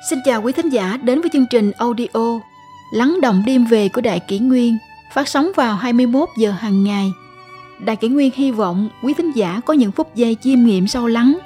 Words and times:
Xin 0.00 0.18
chào 0.24 0.42
quý 0.42 0.52
thính 0.52 0.68
giả 0.68 0.96
đến 1.02 1.20
với 1.20 1.30
chương 1.32 1.46
trình 1.50 1.70
audio 1.70 2.40
Lắng 2.92 3.18
động 3.22 3.42
đêm 3.46 3.64
về 3.64 3.88
của 3.88 4.00
Đại 4.00 4.20
Kỷ 4.20 4.38
Nguyên 4.38 4.78
phát 5.14 5.28
sóng 5.28 5.50
vào 5.56 5.76
21 5.76 6.28
giờ 6.38 6.50
hàng 6.50 6.84
ngày. 6.84 7.12
Đại 7.78 7.96
Kỷ 7.96 8.08
Nguyên 8.08 8.30
hy 8.34 8.50
vọng 8.50 8.88
quý 9.02 9.14
thính 9.14 9.32
giả 9.32 9.60
có 9.66 9.74
những 9.74 9.92
phút 9.92 10.14
giây 10.14 10.36
chiêm 10.40 10.62
nghiệm 10.62 10.86
sâu 10.86 11.06
lắng 11.06 11.38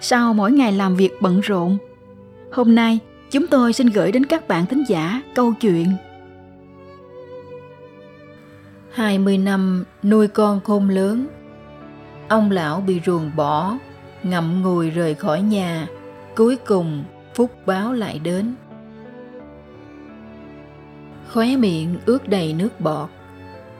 sau 0.00 0.34
mỗi 0.34 0.52
ngày 0.52 0.72
làm 0.72 0.96
việc 0.96 1.12
bận 1.20 1.40
rộn. 1.40 1.78
Hôm 2.52 2.74
nay, 2.74 2.98
chúng 3.30 3.46
tôi 3.46 3.72
xin 3.72 3.86
gửi 3.86 4.12
đến 4.12 4.26
các 4.26 4.48
bạn 4.48 4.66
thính 4.66 4.84
giả 4.88 5.22
câu 5.34 5.52
chuyện 5.60 5.86
20 8.92 9.38
năm 9.38 9.84
nuôi 10.02 10.28
con 10.28 10.60
khôn 10.64 10.88
lớn 10.88 11.26
Ông 12.28 12.50
lão 12.50 12.80
bị 12.80 13.00
ruồng 13.06 13.30
bỏ, 13.36 13.76
ngậm 14.22 14.62
ngùi 14.62 14.90
rời 14.90 15.14
khỏi 15.14 15.42
nhà, 15.42 15.86
cuối 16.36 16.56
cùng 16.56 17.04
phúc 17.34 17.50
báo 17.66 17.92
lại 17.92 18.18
đến. 18.18 18.54
Khóe 21.32 21.56
miệng 21.56 21.98
ướt 22.06 22.28
đầy 22.28 22.52
nước 22.52 22.80
bọt, 22.80 23.10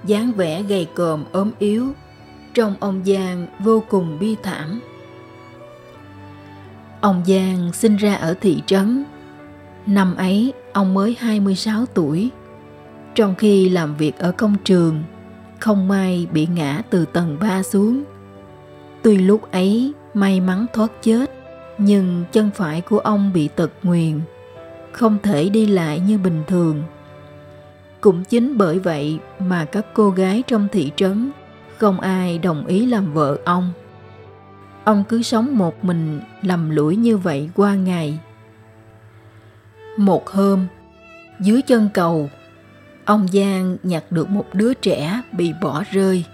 dáng 0.05 0.33
vẻ 0.33 0.63
gầy 0.63 0.87
còm 0.95 1.25
ốm 1.33 1.51
yếu, 1.59 1.93
trong 2.55 2.75
ông 2.81 3.03
giang 3.05 3.47
vô 3.59 3.83
cùng 3.89 4.19
bi 4.21 4.37
thảm. 4.43 4.81
Ông 7.01 7.23
giang 7.27 7.73
sinh 7.73 7.97
ra 7.97 8.15
ở 8.15 8.35
thị 8.41 8.63
trấn. 8.67 9.05
Năm 9.87 10.17
ấy, 10.17 10.53
ông 10.73 10.95
mới 10.95 11.17
26 11.19 11.87
tuổi. 11.87 12.31
Trong 13.15 13.35
khi 13.35 13.69
làm 13.69 13.97
việc 13.97 14.19
ở 14.19 14.33
công 14.33 14.55
trường, 14.65 15.03
không 15.61 15.89
may 15.89 16.27
bị 16.33 16.47
ngã 16.47 16.83
từ 16.91 17.05
tầng 17.05 17.37
3 17.41 17.63
xuống. 17.63 18.03
Tuy 19.03 19.19
lúc 19.19 19.53
ấy, 19.53 19.93
may 20.15 20.41
mắn 20.41 20.67
thoát 20.73 20.93
chết 21.03 21.42
nhưng 21.79 22.25
chân 22.33 22.51
phải 22.55 22.81
của 22.81 22.99
ông 22.99 23.33
bị 23.33 23.49
tật 23.49 23.71
nguyền, 23.83 24.21
không 24.93 25.19
thể 25.23 25.49
đi 25.49 25.67
lại 25.67 26.01
như 26.01 26.19
bình 26.19 26.43
thường. 26.47 26.83
Cũng 28.01 28.25
chính 28.25 28.59
bởi 28.59 28.79
vậy 28.79 29.19
mà 29.39 29.65
các 29.65 29.87
cô 29.95 30.11
gái 30.11 30.43
trong 30.47 30.69
thị 30.73 30.93
trấn 30.97 31.31
không 31.79 32.01
ai 32.01 32.39
đồng 32.39 32.67
ý 32.67 32.87
làm 32.87 33.13
vợ 33.13 33.39
ông. 33.45 33.73
Ông 34.85 35.05
cứ 35.09 35.23
sống 35.23 35.59
một 35.59 35.85
mình 35.85 36.21
lầm 36.43 36.71
lũi 36.71 36.97
như 36.97 37.17
vậy 37.17 37.51
qua 37.55 37.75
ngày. 37.75 38.19
Một 39.97 40.31
hôm, 40.31 40.67
dưới 41.41 41.63
chân 41.63 41.89
cầu, 41.95 42.31
ông 43.05 43.29
giang 43.33 43.77
nhặt 43.83 44.05
được 44.13 44.31
một 44.31 44.47
đứa 44.53 44.75
trẻ 44.75 45.23
bị 45.33 45.53
bỏ 45.63 45.83
rơi. 45.91 46.25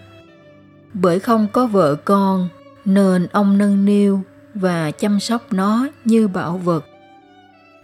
Bởi 0.94 1.18
không 1.18 1.46
có 1.52 1.66
vợ 1.66 1.94
con, 1.94 2.48
nên 2.84 3.26
ông 3.32 3.58
nâng 3.58 3.84
niu 3.84 4.20
và 4.60 4.90
chăm 4.90 5.20
sóc 5.20 5.52
nó 5.52 5.88
như 6.04 6.28
bảo 6.28 6.58
vật. 6.58 6.86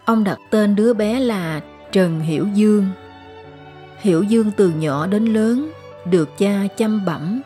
Ông 0.05 0.25
đặt 0.25 0.39
tên 0.51 0.77
đứa 0.77 0.95
bé 0.95 1.21
là 1.21 1.61
Trần 1.93 2.21
Hiểu 2.21 2.47
Dương. 2.55 2.87
Hiểu 3.99 4.23
Dương 4.23 4.51
từ 4.57 4.71
nhỏ 4.71 5.07
đến 5.07 5.25
lớn 5.25 5.71
được 6.11 6.39
cha 6.39 6.67
chăm 6.77 7.05
bẩm, 7.05 7.43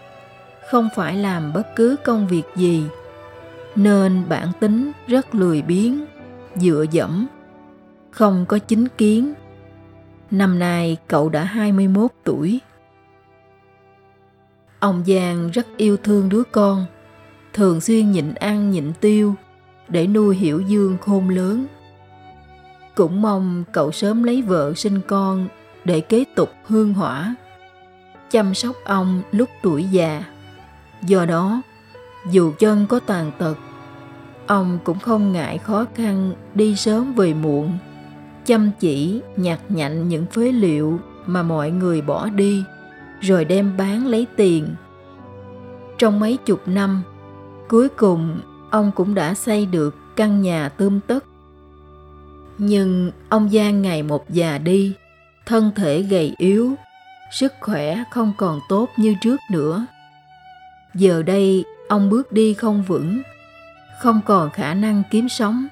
không 0.71 0.89
phải 0.97 1.17
làm 1.17 1.53
bất 1.53 1.77
cứ 1.77 1.97
công 2.05 2.29
việc 2.29 2.43
gì, 2.56 2.84
nên 3.77 4.23
bản 4.29 4.49
tính 4.61 4.93
rất 5.06 5.34
lười 5.34 5.62
biếng, 5.62 6.05
dựa 6.55 6.84
dẫm, 6.91 7.27
không 8.11 8.47
có 8.49 8.59
chính 8.59 8.89
kiến. 8.99 9.34
Năm 10.31 10.59
nay 10.59 10.97
cậu 11.09 11.29
đã 11.29 11.45
21 11.45 12.11
tuổi. 12.25 12.61
Ông 14.79 15.05
Giang 15.06 15.51
rất 15.51 15.67
yêu 15.77 15.97
thương 15.97 16.29
đứa 16.29 16.43
con, 16.53 16.87
thường 17.52 17.80
xuyên 17.80 18.12
nhịn 18.12 18.34
ăn, 18.34 18.70
nhịn 18.70 18.92
tiêu 19.00 19.34
để 19.88 20.06
nuôi 20.06 20.36
hiểu 20.36 20.60
dương 20.60 20.97
khôn 21.00 21.28
lớn. 21.28 21.66
Cũng 22.94 23.22
mong 23.22 23.64
cậu 23.72 23.92
sớm 23.92 24.22
lấy 24.22 24.42
vợ 24.42 24.75
sinh 24.75 25.00
con 25.09 25.48
để 25.84 26.00
kế 26.00 26.25
tục 26.37 26.50
hương 26.66 26.94
hỏa, 26.94 27.34
chăm 28.31 28.54
sóc 28.54 28.76
ông 28.84 29.22
lúc 29.32 29.48
tuổi 29.62 29.84
già. 29.84 30.25
Do 31.03 31.25
đó, 31.25 31.62
dù 32.31 32.53
chân 32.58 32.87
có 32.87 33.00
tàn 33.00 33.32
tật, 33.38 33.54
ông 34.47 34.78
cũng 34.84 34.98
không 34.98 35.32
ngại 35.32 35.58
khó 35.58 35.87
khăn 35.94 36.32
đi 36.54 36.76
sớm 36.76 37.14
về 37.14 37.34
muộn, 37.34 37.78
chăm 38.44 38.70
chỉ, 38.81 39.20
nhặt 39.37 39.60
nhạnh 39.69 40.08
những 40.08 40.26
phế 40.26 40.53
liệu 40.53 41.00
mà 41.26 41.42
mọi 41.42 41.70
người 41.70 42.03
bỏ 42.03 42.28
đi, 42.28 42.64
rồi 43.20 43.44
đem 43.44 43.76
bán 43.76 44.06
lấy 44.06 44.26
tiền. 44.37 44.69
Trong 45.98 46.20
mấy 46.20 46.37
chục 46.37 46.69
năm 46.69 47.03
Cuối 47.69 47.89
cùng, 47.89 48.41
ông 48.71 48.93
cũng 48.95 49.15
đã 49.15 49.34
xây 49.34 49.67
được 49.67 50.17
căn 50.17 50.43
nhà 50.43 50.69
tươm 50.69 51.01
tất. 51.01 51.25
Nhưng 52.59 53.11
ông 53.29 53.51
Giang 53.51 53.83
ngày 53.83 54.03
một 54.03 54.31
già 54.31 54.59
đi, 54.59 54.93
thân 55.47 55.71
thể 55.77 56.03
gầy 56.03 56.34
yếu, 56.39 56.75
sức 57.33 57.53
khỏe 57.61 58.05
không 58.11 58.33
còn 58.37 58.61
tốt 58.69 58.89
như 58.97 59.15
trước 59.21 59.41
nữa. 59.51 59.87
Giờ 60.95 61.23
đây, 61.23 61.65
ông 61.89 62.11
bước 62.11 62.33
đi 62.33 62.55
không 62.55 62.83
vững, 62.83 63.23
không 64.00 64.21
còn 64.27 64.50
khả 64.50 64.75
năng 64.75 65.03
kiếm 65.11 65.29
sống. 65.29 65.67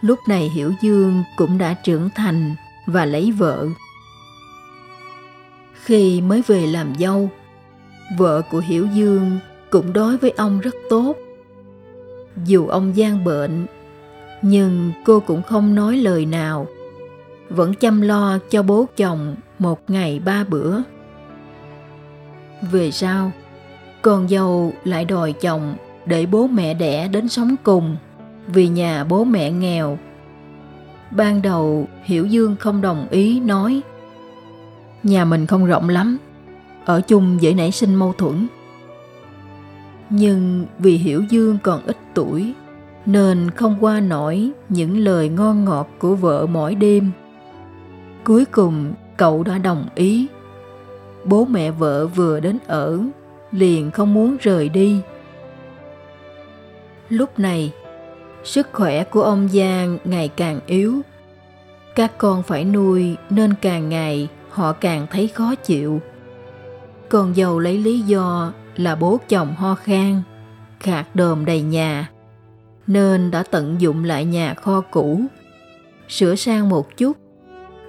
Lúc 0.00 0.18
này 0.28 0.48
Hiểu 0.48 0.72
Dương 0.80 1.22
cũng 1.36 1.58
đã 1.58 1.74
trưởng 1.74 2.10
thành 2.14 2.54
và 2.86 3.04
lấy 3.04 3.32
vợ. 3.32 3.66
Khi 5.74 6.20
mới 6.20 6.42
về 6.46 6.66
làm 6.66 6.94
dâu, 6.98 7.30
vợ 8.18 8.42
của 8.50 8.58
Hiểu 8.58 8.86
Dương 8.86 9.38
cũng 9.70 9.92
đối 9.92 10.16
với 10.16 10.30
ông 10.30 10.60
rất 10.60 10.74
tốt. 10.90 11.16
Dù 12.46 12.66
ông 12.66 12.92
Giang 12.96 13.24
bệnh, 13.24 13.66
nhưng 14.42 14.92
cô 15.04 15.20
cũng 15.20 15.42
không 15.42 15.74
nói 15.74 15.96
lời 15.96 16.26
nào, 16.26 16.66
vẫn 17.48 17.74
chăm 17.74 18.00
lo 18.00 18.38
cho 18.50 18.62
bố 18.62 18.86
chồng 18.96 19.36
một 19.58 19.80
ngày 19.88 20.20
ba 20.24 20.44
bữa. 20.48 20.76
Về 22.72 22.90
sau, 22.90 23.32
con 24.02 24.28
dâu 24.28 24.72
lại 24.84 25.04
đòi 25.04 25.32
chồng 25.32 25.74
để 26.06 26.26
bố 26.26 26.46
mẹ 26.46 26.74
đẻ 26.74 27.08
đến 27.08 27.28
sống 27.28 27.54
cùng 27.62 27.96
vì 28.46 28.68
nhà 28.68 29.04
bố 29.04 29.24
mẹ 29.24 29.50
nghèo. 29.50 29.98
Ban 31.10 31.42
đầu 31.42 31.88
Hiểu 32.02 32.26
Dương 32.26 32.56
không 32.60 32.80
đồng 32.80 33.06
ý 33.10 33.40
nói 33.40 33.82
Nhà 35.02 35.24
mình 35.24 35.46
không 35.46 35.66
rộng 35.66 35.88
lắm, 35.88 36.18
ở 36.84 37.00
chung 37.00 37.38
dễ 37.40 37.54
nảy 37.54 37.70
sinh 37.72 37.94
mâu 37.94 38.12
thuẫn 38.18 38.46
nhưng 40.10 40.66
vì 40.78 40.96
hiểu 40.96 41.22
dương 41.30 41.58
còn 41.62 41.82
ít 41.86 41.96
tuổi, 42.14 42.54
nên 43.06 43.50
không 43.50 43.76
qua 43.80 44.00
nổi 44.00 44.50
những 44.68 44.98
lời 44.98 45.28
ngon 45.28 45.64
ngọt 45.64 45.88
của 45.98 46.14
vợ 46.14 46.46
mỗi 46.46 46.74
đêm. 46.74 47.10
Cuối 48.24 48.44
cùng, 48.44 48.92
cậu 49.16 49.42
đã 49.42 49.58
đồng 49.58 49.88
ý. 49.94 50.26
Bố 51.24 51.44
mẹ 51.44 51.70
vợ 51.70 52.06
vừa 52.06 52.40
đến 52.40 52.58
ở, 52.66 52.98
liền 53.52 53.90
không 53.90 54.14
muốn 54.14 54.36
rời 54.40 54.68
đi. 54.68 55.00
Lúc 57.08 57.38
này, 57.38 57.72
sức 58.44 58.68
khỏe 58.72 59.04
của 59.04 59.22
ông 59.22 59.48
giang 59.48 59.98
ngày 60.04 60.28
càng 60.28 60.60
yếu. 60.66 61.00
Các 61.94 62.18
con 62.18 62.42
phải 62.42 62.64
nuôi 62.64 63.16
nên 63.30 63.54
càng 63.60 63.88
ngày 63.88 64.28
họ 64.50 64.72
càng 64.72 65.06
thấy 65.10 65.28
khó 65.28 65.54
chịu. 65.54 66.00
Con 67.08 67.34
dâu 67.34 67.58
lấy 67.58 67.78
lý 67.78 68.00
do 68.00 68.52
là 68.76 68.94
bố 68.94 69.18
chồng 69.28 69.54
ho 69.56 69.74
khan, 69.74 70.22
khạc 70.80 71.16
đờm 71.16 71.44
đầy 71.44 71.62
nhà, 71.62 72.10
nên 72.86 73.30
đã 73.30 73.42
tận 73.50 73.80
dụng 73.80 74.04
lại 74.04 74.24
nhà 74.24 74.54
kho 74.54 74.80
cũ, 74.80 75.20
sửa 76.08 76.34
sang 76.34 76.68
một 76.68 76.96
chút, 76.96 77.16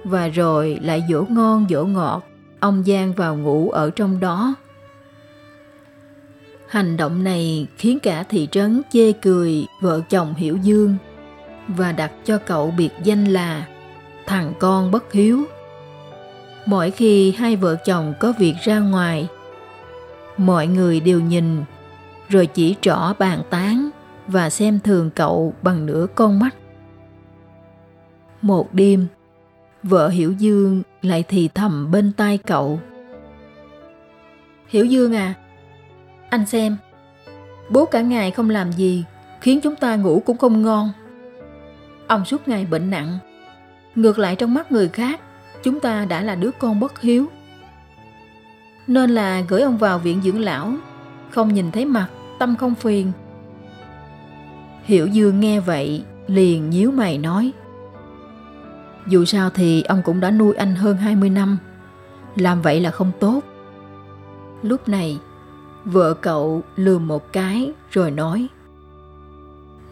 và 0.04 0.28
rồi 0.28 0.78
lại 0.82 1.04
dỗ 1.08 1.24
ngon 1.28 1.66
dỗ 1.70 1.84
ngọt, 1.84 2.24
ông 2.60 2.84
Giang 2.86 3.12
vào 3.12 3.36
ngủ 3.36 3.70
ở 3.70 3.90
trong 3.90 4.20
đó. 4.20 4.54
Hành 6.68 6.96
động 6.96 7.24
này 7.24 7.66
khiến 7.76 7.98
cả 7.98 8.22
thị 8.22 8.48
trấn 8.50 8.82
chê 8.92 9.12
cười 9.12 9.66
vợ 9.80 10.00
chồng 10.08 10.34
Hiểu 10.34 10.56
Dương 10.56 10.96
và 11.68 11.92
đặt 11.92 12.12
cho 12.24 12.38
cậu 12.38 12.74
biệt 12.78 12.90
danh 13.04 13.24
là 13.24 13.66
thằng 14.26 14.52
con 14.58 14.90
bất 14.90 15.12
hiếu. 15.12 15.44
Mỗi 16.66 16.90
khi 16.90 17.32
hai 17.32 17.56
vợ 17.56 17.76
chồng 17.84 18.14
có 18.20 18.32
việc 18.38 18.54
ra 18.64 18.78
ngoài 18.78 19.28
mọi 20.36 20.66
người 20.66 21.00
đều 21.00 21.20
nhìn, 21.20 21.64
rồi 22.28 22.46
chỉ 22.46 22.76
trỏ 22.80 23.12
bàn 23.18 23.42
tán 23.50 23.90
và 24.26 24.50
xem 24.50 24.80
thường 24.80 25.10
cậu 25.10 25.54
bằng 25.62 25.86
nửa 25.86 26.06
con 26.14 26.38
mắt. 26.38 26.54
Một 28.42 28.74
đêm, 28.74 29.06
vợ 29.82 30.08
hiểu 30.08 30.32
dương 30.32 30.82
lại 31.02 31.24
thì 31.28 31.48
thầm 31.54 31.90
bên 31.90 32.12
tai 32.12 32.38
cậu. 32.38 32.80
Hiểu 34.68 34.84
dương 34.84 35.14
à 35.14 35.34
anh 36.32 36.46
xem, 36.46 36.76
bố 37.70 37.86
cả 37.86 38.00
ngày 38.00 38.30
không 38.30 38.50
làm 38.50 38.72
gì 38.72 39.04
khiến 39.40 39.60
chúng 39.60 39.76
ta 39.76 39.96
ngủ 39.96 40.22
cũng 40.26 40.36
không 40.36 40.62
ngon. 40.62 40.92
Ông 42.06 42.24
suốt 42.24 42.48
ngày 42.48 42.66
bệnh 42.70 42.90
nặng, 42.90 43.18
ngược 43.94 44.18
lại 44.18 44.36
trong 44.36 44.54
mắt 44.54 44.72
người 44.72 44.88
khác, 44.88 45.20
chúng 45.62 45.80
ta 45.80 46.04
đã 46.04 46.22
là 46.22 46.34
đứa 46.34 46.50
con 46.58 46.80
bất 46.80 47.00
hiếu 47.00 47.26
nên 48.86 49.10
là 49.10 49.42
gửi 49.48 49.62
ông 49.62 49.78
vào 49.78 49.98
viện 49.98 50.20
dưỡng 50.24 50.40
lão 50.40 50.74
không 51.30 51.54
nhìn 51.54 51.70
thấy 51.70 51.84
mặt 51.84 52.08
tâm 52.38 52.56
không 52.56 52.74
phiền 52.74 53.12
hiểu 54.84 55.06
dương 55.06 55.40
nghe 55.40 55.60
vậy 55.60 56.04
liền 56.26 56.70
nhíu 56.70 56.90
mày 56.90 57.18
nói 57.18 57.52
Dù 59.06 59.24
sao 59.24 59.50
thì 59.50 59.82
ông 59.82 60.02
cũng 60.04 60.20
đã 60.20 60.30
nuôi 60.30 60.54
anh 60.54 60.74
hơn 60.74 60.96
20 60.96 61.30
năm. 61.30 61.58
Làm 62.36 62.62
vậy 62.62 62.80
là 62.80 62.90
không 62.90 63.12
tốt. 63.20 63.40
Lúc 64.62 64.88
này, 64.88 65.18
vợ 65.84 66.14
cậu 66.14 66.62
lườm 66.76 67.08
một 67.08 67.32
cái 67.32 67.72
rồi 67.90 68.10
nói 68.10 68.46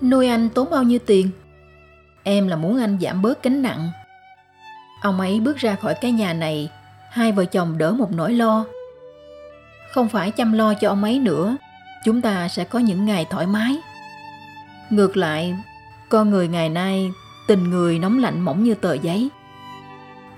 Nuôi 0.02 0.28
anh 0.28 0.48
tốn 0.48 0.70
bao 0.70 0.82
nhiêu 0.82 0.98
tiền? 1.06 1.30
Em 2.22 2.48
là 2.48 2.56
muốn 2.56 2.80
anh 2.80 2.98
giảm 3.00 3.22
bớt 3.22 3.42
gánh 3.42 3.62
nặng. 3.62 3.88
Ông 5.02 5.20
ấy 5.20 5.40
bước 5.40 5.56
ra 5.56 5.74
khỏi 5.74 5.94
cái 6.00 6.12
nhà 6.12 6.32
này, 6.32 6.70
hai 7.10 7.32
vợ 7.32 7.44
chồng 7.44 7.78
đỡ 7.78 7.92
một 7.92 8.12
nỗi 8.12 8.32
lo. 8.32 8.64
Không 9.92 10.08
phải 10.08 10.30
chăm 10.30 10.52
lo 10.52 10.74
cho 10.74 10.88
ông 10.88 11.04
ấy 11.04 11.18
nữa, 11.18 11.56
chúng 12.04 12.20
ta 12.20 12.48
sẽ 12.48 12.64
có 12.64 12.78
những 12.78 13.04
ngày 13.04 13.26
thoải 13.30 13.46
mái. 13.46 13.76
Ngược 14.90 15.16
lại, 15.16 15.54
con 16.08 16.30
người 16.30 16.48
ngày 16.48 16.68
nay 16.68 17.12
tình 17.46 17.70
người 17.70 17.98
nóng 17.98 18.18
lạnh 18.18 18.40
mỏng 18.40 18.64
như 18.64 18.74
tờ 18.74 18.92
giấy. 18.92 19.28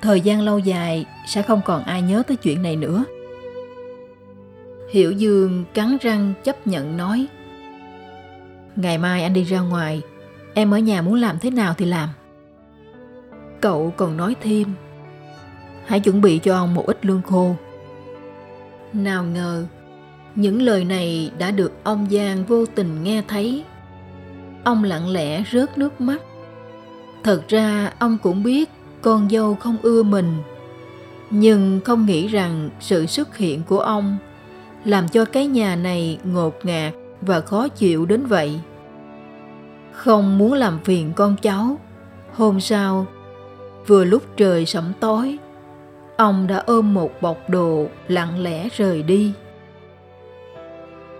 Thời 0.01 0.21
gian 0.21 0.41
lâu 0.41 0.59
dài 0.59 1.07
sẽ 1.27 1.43
không 1.43 1.61
còn 1.65 1.83
ai 1.83 2.03
nhớ 2.03 2.23
tới 2.27 2.37
chuyện 2.37 2.63
này 2.63 2.77
nữa. 2.77 3.05
Hiểu 4.93 5.13
Dương 5.13 5.65
cắn 5.75 5.97
răng 6.01 6.35
chấp 6.45 6.67
nhận 6.67 6.97
nói 6.97 7.27
Ngày 8.77 8.99
mai 8.99 9.23
anh 9.23 9.33
đi 9.33 9.45
ra 9.45 9.61
ngoài 9.61 10.03
Em 10.55 10.75
ở 10.75 10.79
nhà 10.79 11.03
muốn 11.03 11.15
làm 11.15 11.39
thế 11.39 11.51
nào 11.51 11.75
thì 11.79 11.85
làm 11.85 12.09
Cậu 13.61 13.95
còn 13.97 14.17
nói 14.17 14.37
thêm 14.41 14.75
Hãy 15.87 16.01
chuẩn 16.01 16.21
bị 16.21 16.39
cho 16.39 16.57
ông 16.57 16.75
một 16.75 16.87
ít 16.87 17.07
lương 17.07 17.23
khô 17.23 17.57
nào 18.93 19.25
ngờ, 19.25 19.65
Những 20.35 20.63
lời 20.63 20.85
này 20.85 21.31
đã 21.39 21.51
được 21.51 21.73
ông 21.85 22.07
Giang 22.11 22.45
vô 22.45 22.67
tình 22.67 23.03
nghe 23.03 23.23
thấy. 23.29 23.65
Ông 24.65 24.85
lặng 24.85 25.09
lẽ 25.09 25.45
rớt 25.53 25.79
nước 25.79 26.01
mắt. 26.01 26.23
Thật 27.23 27.43
ra, 27.49 27.93
ông 27.99 28.19
cũng 28.23 28.43
biết 28.43 28.71
con 29.03 29.29
dâu 29.31 29.55
không 29.55 29.77
ưa 29.83 30.03
mình, 30.03 30.37
Nhưng 31.31 31.81
không 31.85 32.07
nghĩ 32.07 32.29
rằng 32.29 32.71
sự 32.81 33.07
xuất 33.07 33.37
hiện 33.37 33.63
của 33.69 33.81
ông 33.81 34.17
Làm 34.85 35.09
cho 35.09 35.25
cái 35.25 35.47
nhà 35.47 35.77
này 35.77 36.19
ngột 36.25 36.55
ngạt 36.63 36.93
và 37.21 37.41
khó 37.41 37.69
chịu 37.69 38.07
đến 38.07 38.27
vậy. 38.27 38.61
Không 39.93 40.39
muốn 40.39 40.53
làm 40.53 40.79
phiền 40.85 41.13
con 41.17 41.37
cháu, 41.43 41.79
hôm 42.35 42.61
sau, 42.61 43.07
vừa 43.87 44.05
lúc 44.05 44.23
trời 44.37 44.67
sẩm 44.67 44.93
tối 45.01 45.39
ông 46.17 46.47
đã 46.47 46.57
ôm 46.67 46.95
một 46.95 47.23
bọc 47.23 47.51
đồ 47.51 47.87
lặng 48.09 48.43
lẽ 48.43 48.69
rời 48.77 49.03
đi. 49.03 49.33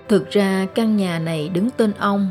Thực 0.09 0.31
ra 0.31 0.67
căn 0.75 0.97
nhà 0.97 1.19
này 1.19 1.49
đứng 1.49 1.71
tên 1.77 1.93
ông. 1.99 2.29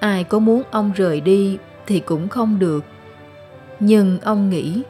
Ai 0.00 0.24
có 0.24 0.38
muốn 0.38 0.62
ông 0.70 0.92
rời 0.96 1.20
đi 1.20 1.58
thì 1.86 2.00
cũng 2.00 2.28
không 2.28 2.58
được. 2.58 2.84
Nhưng 3.80 4.20
ông 4.20 4.50
nghĩ, 4.50 4.82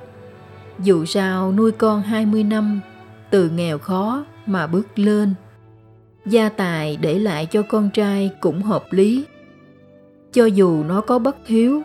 dù 0.78 1.04
sao 1.04 1.52
nuôi 1.52 1.72
con 1.72 2.02
20 2.02 2.44
năm, 2.44 2.80
từ 3.30 3.50
nghèo 3.50 3.78
khó 3.78 4.24
mà 4.46 4.66
bước 4.66 4.98
lên. 4.98 5.34
Gia 6.26 6.48
tài 6.48 6.96
để 6.96 7.18
lại 7.18 7.46
cho 7.46 7.62
con 7.62 7.90
trai 7.90 8.30
cũng 8.40 8.62
hợp 8.62 8.84
lý. 8.90 9.24
Cho 10.32 10.44
dù 10.44 10.84
nó 10.84 11.00
có 11.00 11.18
bất 11.18 11.46
hiếu, 11.46 11.82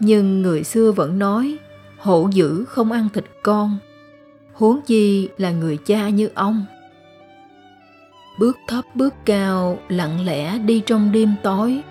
nhưng 0.00 0.42
người 0.42 0.64
xưa 0.64 0.92
vẫn 0.92 1.18
nói, 1.18 1.56
hổ 1.98 2.28
dữ 2.32 2.64
không 2.64 2.92
ăn 2.92 3.08
thịt 3.14 3.24
con 3.42 3.78
huống 4.56 4.80
chi 4.86 5.28
là 5.38 5.50
người 5.50 5.78
cha 5.86 6.08
như 6.08 6.30
ông. 6.34 6.64
Bước 8.38 8.58
thấp, 8.68 8.84
bước 8.94 9.14
cao, 9.24 9.78
lặng 9.88 10.24
lẽ 10.24 10.58
đi 10.58 10.82
trong 10.86 11.12
đêm 11.12 11.34
tối. 11.42 11.82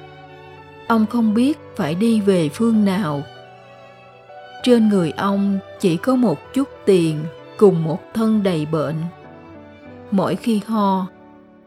Ông 0.87 1.05
không 1.05 1.33
biết 1.33 1.59
phải 1.75 1.95
đi 1.95 2.21
về 2.21 2.49
phương 2.49 2.85
nào. 2.85 3.23
Trên 4.63 4.89
người 4.89 5.11
ông 5.11 5.59
chỉ 5.79 5.97
có 5.97 6.15
một 6.15 6.53
chút 6.53 6.69
tiền 6.85 7.19
cùng 7.57 7.83
một 7.83 7.99
thân 8.13 8.43
đầy 8.43 8.65
bệnh. 8.65 8.95
Mỗi 10.11 10.35
khi 10.35 10.61
ho, 10.67 11.07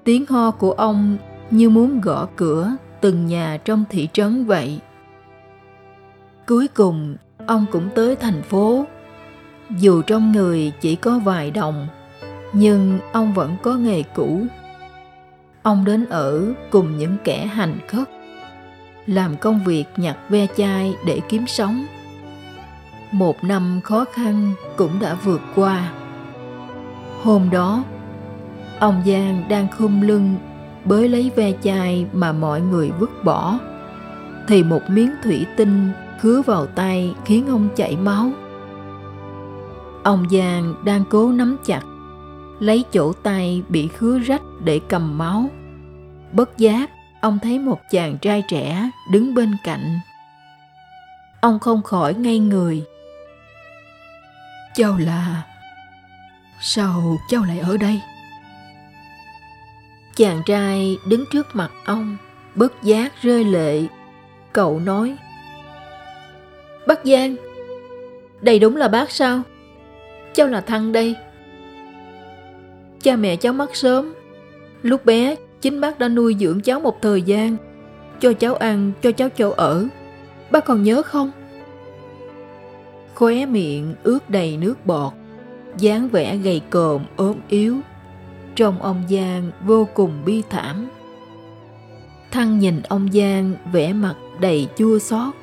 tiếng 0.05 0.25
ho 0.29 0.51
của 0.51 0.73
ông 0.73 1.17
như 1.51 1.71
muốn 1.71 2.01
gõ 2.01 2.29
cửa 2.37 2.73
từng 3.01 3.27
nhà 3.27 3.59
trong 3.65 3.85
thị 3.89 4.09
trấn 4.13 4.45
vậy. 4.45 4.81
Cuối 6.47 6.69
cùng, 6.69 7.17
ông 7.47 7.67
cũng 7.73 7.89
tới 7.95 8.17
thành 8.17 8.43
phố 8.43 8.85
dù 9.71 10.03
trong 10.03 10.33
người 10.33 10.73
chỉ 10.81 10.97
có 10.97 11.19
vài 11.19 11.51
đồng, 11.51 11.87
nhưng 12.53 12.99
ông 13.13 13.35
vẫn 13.35 13.57
có 13.63 13.75
nghề 13.75 14.03
cũ. 14.03 14.43
Ông 15.63 15.85
đến 15.85 16.07
ở 16.09 16.55
cùng 16.71 16.99
những 16.99 17.17
kẻ 17.25 17.47
hành 17.47 17.79
khất, 17.89 18.11
làm 19.07 19.37
công 19.37 19.65
việc 19.65 19.85
nhặt 19.97 20.17
ve 20.29 20.47
chai 20.57 20.95
để 21.07 21.21
kiếm 21.29 21.47
sống. 21.47 21.87
Một 23.13 23.45
năm 23.45 23.81
khó 23.85 24.05
khăn 24.13 24.53
cũng 24.77 24.99
đã 25.01 25.15
vượt 25.25 25.41
qua. 25.55 25.93
Hôm 27.23 27.51
đó, 27.51 27.85
ông 28.79 29.03
giang 29.07 29.45
đang 29.49 29.67
khum 29.79 30.01
lưng 30.01 30.37
bới 30.85 31.09
lấy 31.09 31.31
ve 31.37 31.53
chai 31.63 32.07
mà 32.13 32.33
mọi 32.33 32.61
người 32.61 32.91
vứt 32.99 33.25
bỏ, 33.25 33.59
thì 34.49 34.63
một 34.63 34.81
miếng 34.89 35.11
thủy 35.25 35.47
tinh 35.57 35.91
khứa 36.21 36.43
vào 36.43 36.67
tay 36.67 37.15
khiến 37.25 37.47
ông 37.49 37.69
chảy 37.77 37.97
máu 37.97 38.31
ông 40.09 40.27
giang 40.31 40.75
đang 40.85 41.05
cố 41.11 41.33
nắm 41.33 41.57
chặt, 41.65 41.83
lấy 42.61 42.85
chỗ 42.93 43.13
tay 43.13 43.63
bị 43.69 43.89
khứa 43.89 44.19
rách 44.19 44.43
để 44.65 44.81
cầm 44.89 45.19
máu. 45.19 45.51
Bất 46.33 46.59
giác, 46.59 46.91
ông 47.21 47.39
thấy 47.43 47.59
một 47.59 47.81
chàng 47.91 48.19
trai 48.19 48.43
trẻ 48.49 48.91
đứng 49.11 49.35
bên 49.35 49.57
cạnh. 49.65 50.01
Ông 51.41 51.59
không 51.59 51.83
khỏi 51.83 52.15
ngây 52.15 52.39
người. 52.39 52.85
Cháu 54.75 54.99
là, 54.99 55.43
sao 56.61 57.19
cháu 57.31 57.45
lại 57.45 57.59
ở 57.59 57.77
đây? 57.77 58.01
Chàng 60.17 60.43
trai 60.47 60.99
đứng 61.09 61.25
trước 61.33 61.57
mặt 61.57 61.71
ông, 61.85 62.17
bất 62.55 62.83
giác 62.83 63.23
rơi 63.23 63.45
lệ, 63.45 63.83
cậu 64.53 64.81
nói. 64.81 65.17
Bác 66.87 67.05
giang, 67.05 67.37
đây 68.41 68.59
đúng 68.59 68.77
là 68.77 68.89
bác 68.89 69.11
sao? 69.11 69.43
Cháu 70.39 70.47
là 70.49 70.61
thăng 70.61 70.93
đây. 70.93 71.17
Cha 73.03 73.17
mẹ 73.17 73.37
cháu 73.37 73.53
mất 73.53 73.77
sớm. 73.77 74.15
Lúc 74.83 75.05
bé 75.05 75.37
chính 75.61 75.81
bác 75.81 75.99
đã 75.99 76.09
nuôi 76.09 76.37
dưỡng 76.41 76.61
cháu 76.61 76.81
một 76.81 77.03
thời 77.03 77.23
gian 77.23 77.57
cho 78.21 78.33
cháu 78.33 78.55
ăn 78.55 78.93
cho 79.03 79.13
cháu 79.13 79.29
chỗ 79.29 79.51
ở. 79.51 79.87
Bác 80.51 80.65
còn 80.65 80.83
nhớ 80.83 81.03
không? 81.03 81.31
Khóe 83.15 83.47
miệng 83.47 83.95
ướt 84.03 84.31
đầy 84.31 84.57
nước 84.57 84.87
bọt 84.87 85.13
dáng 85.79 86.09
vẻ 86.09 86.37
gầy 86.37 86.61
còm 86.71 87.03
ốm 87.17 87.37
yếu. 87.49 87.77
Trông 88.55 88.83
ông 88.83 89.03
Giang 89.11 89.51
vô 89.65 89.89
cùng 89.95 90.13
bi 90.25 90.43
thảm. 90.51 90.89
Thăng 92.31 92.59
nhìn 92.59 92.83
ông 92.89 93.09
Giang 93.13 93.53
vẻ 93.73 93.93
mặt 93.93 94.15
đầy 94.41 94.69
chua 94.77 94.99
xót. 94.99 95.35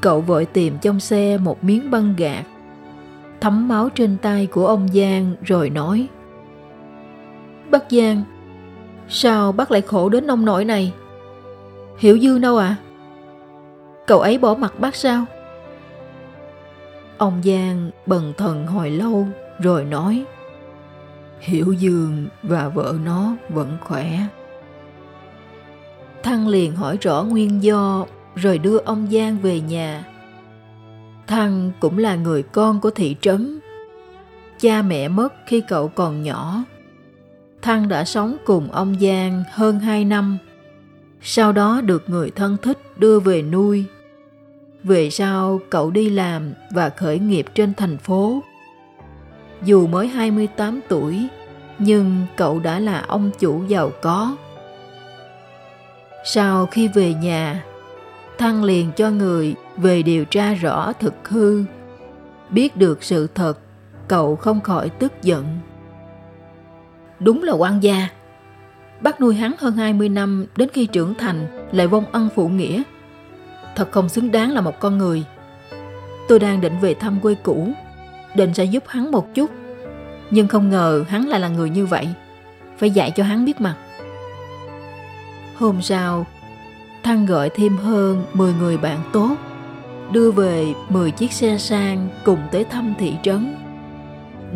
Cậu 0.00 0.20
vội 0.20 0.44
tìm 0.44 0.78
trong 0.82 1.00
xe 1.00 1.38
một 1.38 1.64
miếng 1.64 1.90
băng 1.90 2.14
gạc, 2.16 2.46
thấm 3.40 3.68
máu 3.68 3.88
trên 3.88 4.16
tay 4.22 4.46
của 4.46 4.66
ông 4.66 4.88
Giang 4.88 5.34
rồi 5.42 5.70
nói 5.70 6.08
Bác 7.70 7.90
Giang, 7.90 8.22
sao 9.08 9.52
bác 9.52 9.70
lại 9.70 9.80
khổ 9.80 10.08
đến 10.08 10.26
nông 10.26 10.44
nỗi 10.44 10.64
này? 10.64 10.92
Hiểu 11.98 12.16
Dương 12.16 12.40
đâu 12.40 12.56
ạ? 12.56 12.66
À? 12.66 12.76
Cậu 14.06 14.20
ấy 14.20 14.38
bỏ 14.38 14.54
mặt 14.54 14.80
bác 14.80 14.94
sao? 14.94 15.24
Ông 17.18 17.42
Giang 17.44 17.90
bần 18.06 18.32
thần 18.36 18.66
hồi 18.66 18.90
lâu 18.90 19.26
rồi 19.58 19.84
nói 19.84 20.24
Hiểu 21.40 21.72
Dương 21.72 22.26
và 22.42 22.68
vợ 22.68 22.94
nó 23.04 23.36
vẫn 23.48 23.76
khỏe. 23.80 24.18
Thăng 26.22 26.48
liền 26.48 26.76
hỏi 26.76 26.98
rõ 27.00 27.22
nguyên 27.22 27.62
do 27.62 28.06
rồi 28.34 28.58
đưa 28.58 28.78
ông 28.78 29.08
Giang 29.10 29.38
về 29.38 29.60
nhà. 29.60 30.04
Thăng 31.30 31.70
cũng 31.80 31.98
là 31.98 32.14
người 32.14 32.42
con 32.42 32.80
của 32.80 32.90
thị 32.90 33.16
trấn. 33.20 33.60
Cha 34.60 34.82
mẹ 34.82 35.08
mất 35.08 35.34
khi 35.46 35.62
cậu 35.68 35.88
còn 35.88 36.22
nhỏ. 36.22 36.64
Thăng 37.62 37.88
đã 37.88 38.04
sống 38.04 38.36
cùng 38.44 38.72
ông 38.72 38.96
Giang 39.00 39.44
hơn 39.52 39.78
hai 39.78 40.04
năm. 40.04 40.38
Sau 41.22 41.52
đó 41.52 41.80
được 41.80 42.10
người 42.10 42.30
thân 42.30 42.56
thích 42.62 42.78
đưa 42.96 43.20
về 43.20 43.42
nuôi. 43.42 43.84
Về 44.84 45.10
sau 45.10 45.60
cậu 45.70 45.90
đi 45.90 46.10
làm 46.10 46.52
và 46.70 46.88
khởi 46.88 47.18
nghiệp 47.18 47.46
trên 47.54 47.74
thành 47.74 47.98
phố 47.98 48.42
dù 49.62 49.86
mới 49.86 50.08
28 50.08 50.80
tuổi, 50.88 51.28
nhưng 51.78 52.26
cậu 52.36 52.60
đã 52.60 52.78
là 52.78 53.04
ông 53.08 53.30
chủ 53.38 53.64
giàu 53.68 53.92
có. 54.02 54.36
Sau 56.24 56.66
khi 56.66 56.88
về 56.88 57.14
nhà, 57.14 57.64
Thăng 58.38 58.64
liền 58.64 58.92
cho 58.96 59.10
người 59.10 59.54
về 59.82 60.02
điều 60.02 60.24
tra 60.24 60.54
rõ 60.54 60.92
thực 60.92 61.28
hư. 61.28 61.64
Biết 62.50 62.76
được 62.76 63.02
sự 63.02 63.26
thật, 63.34 63.58
cậu 64.08 64.36
không 64.36 64.60
khỏi 64.60 64.88
tức 64.88 65.12
giận. 65.22 65.58
Đúng 67.20 67.42
là 67.42 67.52
quan 67.52 67.82
gia. 67.82 68.08
bắt 69.00 69.20
nuôi 69.20 69.34
hắn 69.34 69.52
hơn 69.58 69.72
20 69.76 70.08
năm 70.08 70.46
đến 70.56 70.68
khi 70.72 70.86
trưởng 70.86 71.14
thành 71.14 71.68
lại 71.72 71.86
vong 71.86 72.04
ân 72.12 72.28
phụ 72.34 72.48
nghĩa. 72.48 72.82
Thật 73.76 73.92
không 73.92 74.08
xứng 74.08 74.30
đáng 74.30 74.52
là 74.52 74.60
một 74.60 74.80
con 74.80 74.98
người. 74.98 75.24
Tôi 76.28 76.38
đang 76.38 76.60
định 76.60 76.78
về 76.80 76.94
thăm 76.94 77.20
quê 77.20 77.34
cũ, 77.42 77.72
định 78.34 78.54
sẽ 78.54 78.64
giúp 78.64 78.84
hắn 78.86 79.10
một 79.10 79.34
chút. 79.34 79.50
Nhưng 80.30 80.48
không 80.48 80.70
ngờ 80.70 81.04
hắn 81.08 81.28
lại 81.28 81.40
là 81.40 81.48
người 81.48 81.70
như 81.70 81.86
vậy. 81.86 82.08
Phải 82.78 82.90
dạy 82.90 83.10
cho 83.10 83.24
hắn 83.24 83.44
biết 83.44 83.60
mặt. 83.60 83.76
Hôm 85.56 85.82
sau, 85.82 86.26
Thăng 87.02 87.26
gọi 87.26 87.50
thêm 87.50 87.76
hơn 87.76 88.24
10 88.34 88.52
người 88.52 88.76
bạn 88.76 88.98
tốt, 89.12 89.36
đưa 90.12 90.30
về 90.30 90.74
10 90.88 91.10
chiếc 91.10 91.32
xe 91.32 91.58
sang 91.58 92.08
cùng 92.24 92.38
tới 92.52 92.64
thăm 92.64 92.94
thị 92.98 93.14
trấn. 93.22 93.54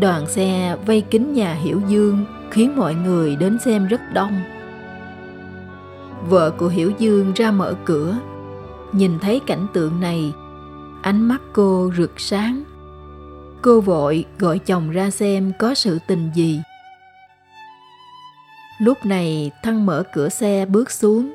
Đoàn 0.01 0.27
xe 0.27 0.77
vây 0.87 1.01
kín 1.01 1.33
nhà 1.33 1.55
Hiểu 1.55 1.81
Dương 1.89 2.25
khiến 2.51 2.77
mọi 2.77 2.95
người 2.95 3.37
đến 3.37 3.59
xem 3.65 3.87
rất 3.87 4.01
đông. 4.13 4.41
Vợ 6.29 6.51
của 6.51 6.69
Hiểu 6.69 6.93
Dương 6.99 7.33
ra 7.35 7.51
mở 7.51 7.75
cửa, 7.85 8.19
nhìn 8.93 9.19
thấy 9.19 9.41
cảnh 9.47 9.67
tượng 9.75 10.01
này, 10.01 10.33
ánh 11.03 11.29
mắt 11.29 11.43
cô 11.53 11.91
rực 11.97 12.21
sáng. 12.21 12.65
Cô 13.63 13.81
vội 13.81 14.25
gọi 14.39 14.59
chồng 14.59 14.91
ra 14.91 15.11
xem 15.11 15.53
có 15.59 15.75
sự 15.75 15.99
tình 16.07 16.31
gì. 16.35 16.61
Lúc 18.79 18.99
này 19.05 19.51
Thăng 19.63 19.87
mở 19.87 20.03
cửa 20.15 20.29
xe 20.29 20.67
bước 20.67 20.91
xuống, 20.91 21.33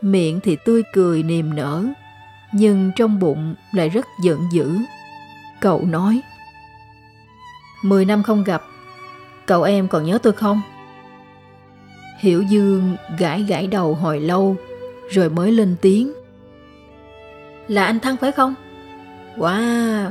miệng 0.00 0.40
thì 0.40 0.56
tươi 0.64 0.82
cười 0.92 1.22
niềm 1.22 1.54
nở, 1.54 1.84
nhưng 2.52 2.92
trong 2.96 3.18
bụng 3.18 3.54
lại 3.72 3.88
rất 3.88 4.06
giận 4.22 4.40
dữ. 4.52 4.78
Cậu 5.60 5.84
nói, 5.84 6.20
Mười 7.82 8.04
năm 8.04 8.22
không 8.22 8.44
gặp, 8.44 8.62
cậu 9.46 9.62
em 9.62 9.88
còn 9.88 10.04
nhớ 10.04 10.18
tôi 10.22 10.32
không? 10.32 10.60
Hiểu 12.18 12.42
Dương 12.42 12.96
gãi 13.18 13.42
gãi 13.42 13.66
đầu 13.66 13.94
hồi 13.94 14.20
lâu, 14.20 14.56
rồi 15.10 15.30
mới 15.30 15.52
lên 15.52 15.76
tiếng. 15.80 16.12
Là 17.68 17.84
anh 17.84 18.00
Thăng 18.00 18.16
phải 18.16 18.32
không? 18.32 18.54
Wow, 19.36 20.10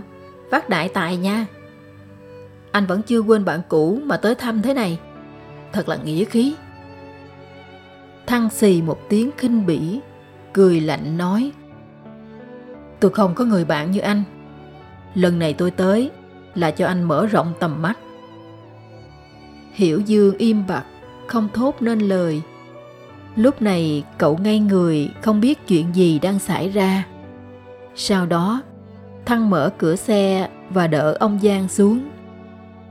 phát 0.51 0.69
đại 0.69 0.89
tài 0.89 1.17
nha. 1.17 1.46
Anh 2.72 2.86
vẫn 2.86 3.01
chưa 3.01 3.19
quên 3.19 3.46
bạn 3.46 3.62
cũ 3.69 4.00
mà 4.03 4.17
tới 4.17 4.36
thăm 4.36 4.62
thế 4.62 4.74
này. 4.74 5.00
Thật 5.72 5.89
là 5.89 5.96
nghĩa 5.96 6.25
khí. 6.25 6.55
Thăng 8.27 8.50
xì 8.50 8.81
một 8.81 9.00
tiếng 9.10 9.31
khinh 9.38 9.65
bỉ, 9.65 10.00
cười 10.53 10.79
lạnh 10.79 11.17
nói. 11.17 11.51
Tôi 12.99 13.11
không 13.11 13.35
có 13.35 13.45
người 13.45 13.65
bạn 13.65 13.91
như 13.91 13.99
anh. 13.99 14.23
Lần 15.15 15.39
này 15.39 15.53
tôi 15.53 15.71
tới 15.71 16.11
là 16.55 16.71
cho 16.71 16.87
anh 16.87 17.03
mở 17.03 17.25
rộng 17.25 17.53
tầm 17.59 17.81
mắt. 17.81 17.99
Hiểu 19.73 19.99
Dương 19.99 20.37
im 20.37 20.67
bặt, 20.67 20.83
không 21.27 21.49
thốt 21.53 21.75
nên 21.79 21.99
lời. 21.99 22.41
Lúc 23.35 23.61
này 23.61 24.03
cậu 24.17 24.37
ngay 24.37 24.59
người 24.59 25.09
không 25.21 25.41
biết 25.41 25.67
chuyện 25.67 25.95
gì 25.95 26.19
đang 26.19 26.39
xảy 26.39 26.69
ra. 26.69 27.05
Sau 27.95 28.25
đó, 28.25 28.61
Thăng 29.25 29.49
mở 29.49 29.71
cửa 29.77 29.95
xe 29.95 30.49
và 30.69 30.87
đỡ 30.87 31.17
ông 31.19 31.39
Giang 31.43 31.67
xuống. 31.67 32.09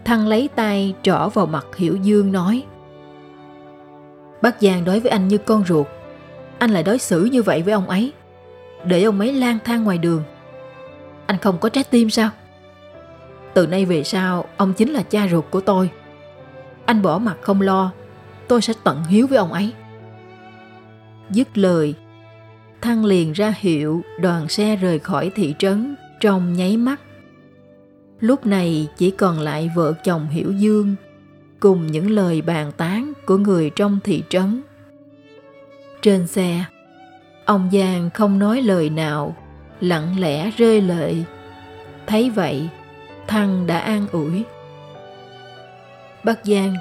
Thăng 0.04 0.26
lấy 0.26 0.48
tay 0.54 0.94
trỏ 1.02 1.28
vào 1.28 1.46
mặt 1.46 1.66
Hiểu 1.76 1.96
Dương 1.96 2.32
nói 2.32 2.64
Bác 4.42 4.62
Giang 4.62 4.84
đối 4.84 5.00
với 5.00 5.10
anh 5.10 5.28
như 5.28 5.38
con 5.38 5.64
ruột 5.68 5.86
Anh 6.58 6.70
lại 6.70 6.82
đối 6.82 6.98
xử 6.98 7.24
như 7.24 7.42
vậy 7.42 7.62
với 7.62 7.74
ông 7.74 7.88
ấy 7.88 8.12
để 8.84 9.02
ông 9.02 9.20
ấy 9.20 9.32
lang 9.32 9.58
thang 9.64 9.84
ngoài 9.84 9.98
đường 9.98 10.22
Anh 11.26 11.38
không 11.38 11.58
có 11.58 11.68
trái 11.68 11.84
tim 11.84 12.10
sao 12.10 12.30
Từ 13.54 13.66
nay 13.66 13.84
về 13.84 14.04
sau 14.04 14.44
Ông 14.56 14.72
chính 14.72 14.92
là 14.92 15.02
cha 15.02 15.28
ruột 15.28 15.44
của 15.50 15.60
tôi 15.60 15.90
Anh 16.84 17.02
bỏ 17.02 17.18
mặt 17.18 17.36
không 17.40 17.60
lo 17.60 17.92
Tôi 18.48 18.62
sẽ 18.62 18.72
tận 18.84 19.04
hiếu 19.04 19.26
với 19.26 19.38
ông 19.38 19.52
ấy 19.52 19.72
Dứt 21.30 21.58
lời 21.58 21.94
Thăng 22.80 23.04
liền 23.04 23.32
ra 23.32 23.54
hiệu 23.58 24.02
đoàn 24.20 24.48
xe 24.48 24.76
rời 24.76 24.98
khỏi 24.98 25.30
thị 25.34 25.54
trấn 25.58 25.96
trong 26.20 26.52
nháy 26.52 26.76
mắt. 26.76 27.00
Lúc 28.20 28.46
này 28.46 28.88
chỉ 28.96 29.10
còn 29.10 29.38
lại 29.38 29.70
vợ 29.76 29.94
chồng 30.04 30.28
Hiểu 30.28 30.52
Dương 30.52 30.94
cùng 31.60 31.86
những 31.86 32.10
lời 32.10 32.42
bàn 32.42 32.72
tán 32.76 33.12
của 33.26 33.36
người 33.36 33.70
trong 33.76 33.98
thị 34.04 34.22
trấn. 34.28 34.62
Trên 36.02 36.26
xe, 36.26 36.64
ông 37.48 37.68
Giang 37.72 38.10
không 38.14 38.38
nói 38.38 38.62
lời 38.62 38.90
nào, 38.90 39.36
lặng 39.80 40.20
lẽ 40.20 40.50
rơi 40.50 40.80
lệ. 40.80 41.14
Thấy 42.06 42.30
vậy, 42.30 42.68
Thăng 43.26 43.66
đã 43.66 43.78
an 43.78 44.06
ủi. 44.12 44.44
Bác 46.24 46.44
Giang, 46.44 46.74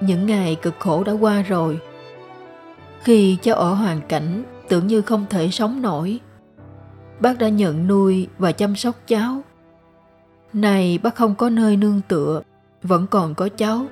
những 0.00 0.26
ngày 0.26 0.56
cực 0.62 0.74
khổ 0.78 1.04
đã 1.04 1.12
qua 1.12 1.42
rồi. 1.42 1.78
Khi 3.02 3.36
cháu 3.42 3.56
ở 3.56 3.74
hoàn 3.74 4.00
cảnh 4.08 4.42
tưởng 4.68 4.86
như 4.86 5.00
không 5.02 5.26
thể 5.30 5.50
sống 5.50 5.82
nổi, 5.82 6.20
bác 7.20 7.38
đã 7.38 7.48
nhận 7.48 7.86
nuôi 7.86 8.28
và 8.38 8.52
chăm 8.52 8.76
sóc 8.76 8.94
cháu. 9.06 9.42
Này 10.52 10.98
bác 11.02 11.14
không 11.14 11.34
có 11.34 11.50
nơi 11.50 11.76
nương 11.76 12.00
tựa, 12.08 12.42
vẫn 12.82 13.06
còn 13.06 13.34
có 13.34 13.48
cháu. 13.56 13.86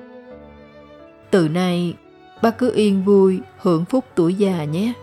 Từ 1.31 1.49
nay, 1.49 1.93
bác 2.41 2.57
cứ 2.57 2.71
yên 2.75 3.03
vui 3.03 3.39
hưởng 3.61 3.85
phúc 3.85 4.05
tuổi 4.15 4.33
già 4.33 4.63
nhé. 4.63 4.93